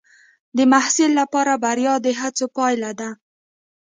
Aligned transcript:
د 0.57 0.59
محصل 0.71 1.11
لپاره 1.21 1.51
بریا 1.63 1.93
د 2.05 2.07
هڅو 2.19 2.45
پایله 2.57 2.91
ده. 2.99 3.09